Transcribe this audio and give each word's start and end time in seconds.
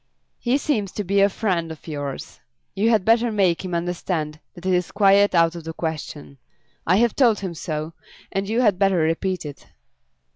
He 0.39 0.57
seems 0.57 0.91
to 0.93 1.03
be 1.03 1.21
a 1.21 1.29
friend 1.29 1.71
of 1.71 1.87
yours. 1.87 2.39
You 2.73 2.89
had 2.89 3.05
better 3.05 3.31
make 3.31 3.63
him 3.63 3.75
understand 3.75 4.39
that 4.55 4.65
it 4.65 4.73
is 4.73 4.89
quite 4.91 5.35
out 5.35 5.53
of 5.55 5.63
the 5.63 5.73
question. 5.73 6.39
I 6.87 6.95
have 6.95 7.15
told 7.15 7.41
him 7.41 7.53
so, 7.53 7.93
and 8.31 8.49
you 8.49 8.61
had 8.61 8.79
better 8.79 8.97
repeat 8.97 9.45
it." 9.45 9.67